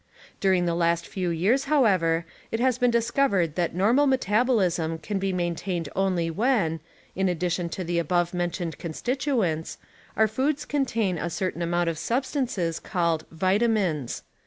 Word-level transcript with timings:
During 0.39 0.65
the 0.65 0.73
last 0.73 1.05
few 1.05 1.29
years, 1.29 1.65
how 1.65 1.85
ever, 1.85 2.25
it 2.51 2.59
has 2.59 2.79
been 2.79 2.89
discovered 2.89 3.53
that 3.53 3.75
normal 3.75 4.07
metabolism 4.07 4.97
can 4.97 5.19
be 5.19 5.31
main 5.31 5.53
tained 5.53 5.89
only 5.95 6.31
when, 6.31 6.79
in 7.15 7.29
addition 7.29 7.69
to 7.69 7.83
the 7.83 7.99
above 7.99 8.33
mentioned 8.33 8.79
constitu 8.79 9.47
ents, 9.47 9.77
our 10.17 10.27
foods 10.27 10.65
contain 10.65 11.19
a 11.19 11.29
certain 11.29 11.61
amount 11.61 11.87
of 11.87 11.99
substances 11.99 12.79
called 12.79 13.25
"vitamines". 13.31 14.23